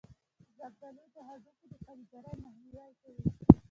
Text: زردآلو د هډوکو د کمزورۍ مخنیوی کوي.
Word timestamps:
زردآلو 0.57 1.03
د 1.15 1.17
هډوکو 1.27 1.63
د 1.71 1.73
کمزورۍ 1.85 2.35
مخنیوی 2.45 2.93
کوي. 3.01 3.21